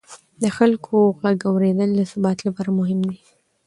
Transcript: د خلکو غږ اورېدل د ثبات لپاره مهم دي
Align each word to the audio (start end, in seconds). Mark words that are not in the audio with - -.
د 0.41 0.43
خلکو 0.57 0.95
غږ 1.21 1.39
اورېدل 1.51 1.89
د 1.95 2.01
ثبات 2.11 2.37
لپاره 2.47 2.69
مهم 2.79 2.99
دي 3.09 3.17